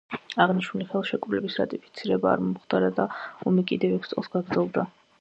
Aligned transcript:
აღნიშნული 0.45 0.87
ხელშეკრულების 0.93 1.59
რატიფიცირება 1.61 2.33
არ 2.33 2.43
მომხდარა 2.49 2.93
და 3.03 3.09
ომი 3.53 3.69
კიდევ 3.73 3.99
ექვს 4.03 4.17
წელს 4.17 4.37
გაგრძელდა. 4.39 4.93